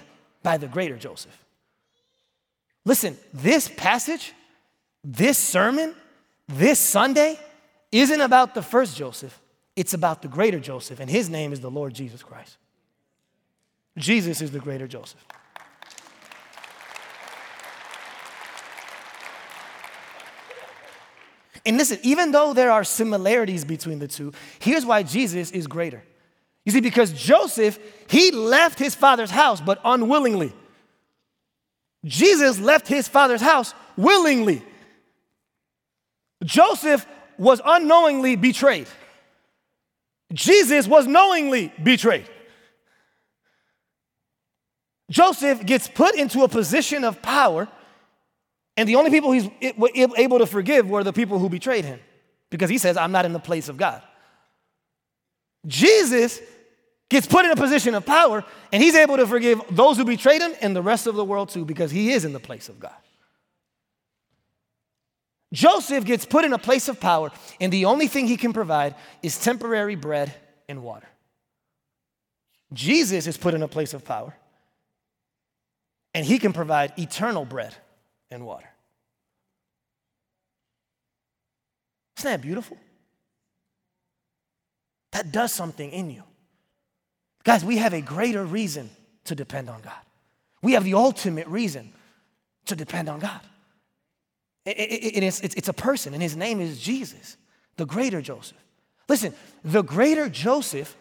[0.42, 1.44] by the greater Joseph.
[2.84, 4.32] Listen, this passage,
[5.04, 5.94] this sermon,
[6.48, 7.38] this Sunday
[7.92, 9.38] isn't about the first Joseph,
[9.76, 12.56] it's about the greater Joseph, and his name is the Lord Jesus Christ.
[13.98, 15.24] Jesus is the greater Joseph.
[21.68, 26.02] And listen, even though there are similarities between the two, here's why Jesus is greater.
[26.64, 30.54] You see, because Joseph, he left his father's house, but unwillingly.
[32.06, 34.62] Jesus left his father's house willingly.
[36.42, 37.06] Joseph
[37.36, 38.88] was unknowingly betrayed.
[40.32, 42.30] Jesus was knowingly betrayed.
[45.10, 47.68] Joseph gets put into a position of power,
[48.78, 51.98] and the only people he's able to forgive were the people who betrayed him
[52.48, 54.00] because he says, I'm not in the place of God.
[55.66, 56.40] Jesus
[57.10, 60.40] gets put in a position of power, and he's able to forgive those who betrayed
[60.40, 62.78] him and the rest of the world too, because he is in the place of
[62.78, 62.94] God.
[65.52, 68.94] Joseph gets put in a place of power, and the only thing he can provide
[69.24, 70.32] is temporary bread
[70.68, 71.08] and water.
[72.72, 74.36] Jesus is put in a place of power,
[76.14, 77.74] and he can provide eternal bread
[78.30, 78.68] and water.
[82.18, 82.76] Isn't that beautiful?
[85.12, 86.22] That does something in you.
[87.44, 88.90] Guys, we have a greater reason
[89.24, 89.92] to depend on God.
[90.62, 91.92] We have the ultimate reason
[92.66, 93.40] to depend on God.
[94.66, 97.36] It, it, it's, it's a person, and his name is Jesus,
[97.76, 98.58] the greater Joseph.
[99.08, 99.32] Listen,
[99.64, 100.94] the greater Joseph,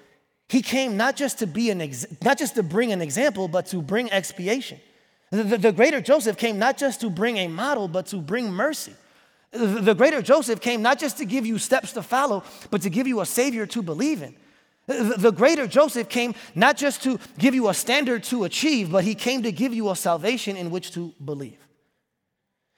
[0.48, 3.66] he came not just to be an ex, not just to bring an example, but
[3.68, 4.80] to bring expiation.
[5.32, 8.52] The, the, the greater Joseph came not just to bring a model, but to bring
[8.52, 8.94] mercy.
[9.52, 12.90] The, the greater Joseph came not just to give you steps to follow, but to
[12.90, 14.36] give you a savior to believe in.
[14.88, 19.16] The greater Joseph came not just to give you a standard to achieve, but he
[19.16, 21.60] came to give you a salvation in which to believe.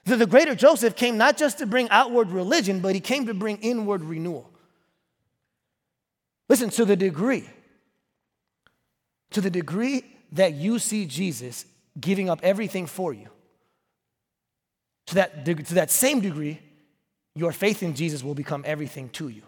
[0.06, 3.58] The greater Joseph came not just to bring outward religion, but he came to bring
[3.58, 4.50] inward renewal.
[6.48, 7.48] Listen, to the degree,
[9.30, 11.66] to the degree that you see Jesus
[12.00, 13.30] giving up everything for you,
[15.08, 16.60] to that, to that same degree,
[17.36, 19.44] your faith in Jesus will become everything to you.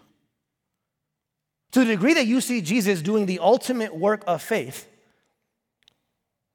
[1.72, 4.88] To the degree that you see Jesus doing the ultimate work of faith,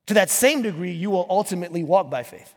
[0.07, 2.53] to that same degree, you will ultimately walk by faith.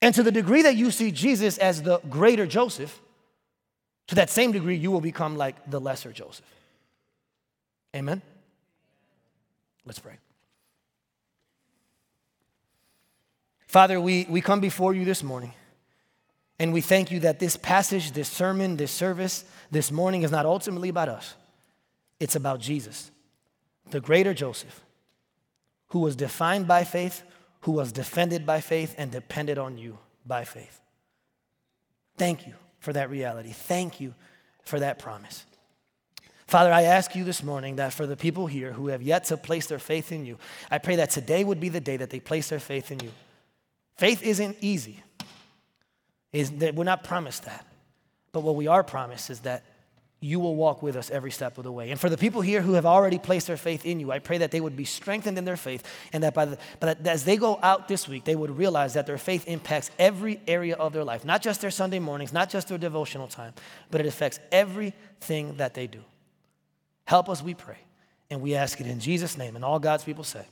[0.00, 3.00] And to the degree that you see Jesus as the greater Joseph,
[4.08, 6.44] to that same degree, you will become like the lesser Joseph.
[7.94, 8.20] Amen?
[9.84, 10.16] Let's pray.
[13.72, 15.54] Father, we, we come before you this morning.
[16.58, 20.44] And we thank you that this passage, this sermon, this service, this morning is not
[20.44, 21.34] ultimately about us.
[22.20, 23.10] It's about Jesus,
[23.88, 24.84] the greater Joseph,
[25.88, 27.22] who was defined by faith,
[27.62, 29.96] who was defended by faith, and depended on you
[30.26, 30.78] by faith.
[32.18, 33.52] Thank you for that reality.
[33.52, 34.14] Thank you
[34.64, 35.46] for that promise.
[36.46, 39.38] Father, I ask you this morning that for the people here who have yet to
[39.38, 40.36] place their faith in you,
[40.70, 43.12] I pray that today would be the day that they place their faith in you.
[43.96, 45.02] Faith isn't easy
[46.32, 47.66] we're not promised that.
[48.32, 49.64] But what we are promised is that
[50.20, 51.90] you will walk with us every step of the way.
[51.90, 54.38] And for the people here who have already placed their faith in you, I pray
[54.38, 57.36] that they would be strengthened in their faith and that, by the, but as they
[57.36, 61.02] go out this week, they would realize that their faith impacts every area of their
[61.02, 63.52] life, not just their Sunday mornings, not just their devotional time,
[63.90, 66.00] but it affects everything that they do.
[67.04, 67.78] Help us, we pray.
[68.30, 69.56] And we ask it in Jesus' name.
[69.56, 70.46] And all God's people say,